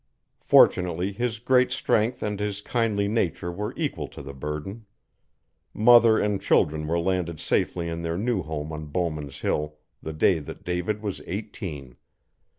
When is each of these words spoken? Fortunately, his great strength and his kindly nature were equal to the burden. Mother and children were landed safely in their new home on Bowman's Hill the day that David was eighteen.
Fortunately, 0.41 1.11
his 1.11 1.37
great 1.37 1.71
strength 1.71 2.23
and 2.23 2.39
his 2.39 2.61
kindly 2.61 3.07
nature 3.07 3.51
were 3.51 3.71
equal 3.77 4.07
to 4.07 4.23
the 4.23 4.33
burden. 4.33 4.87
Mother 5.75 6.17
and 6.17 6.41
children 6.41 6.87
were 6.87 6.99
landed 6.99 7.39
safely 7.39 7.87
in 7.87 8.01
their 8.01 8.17
new 8.17 8.41
home 8.41 8.71
on 8.73 8.87
Bowman's 8.87 9.41
Hill 9.41 9.77
the 10.01 10.13
day 10.13 10.39
that 10.39 10.63
David 10.63 11.03
was 11.03 11.21
eighteen. 11.27 11.97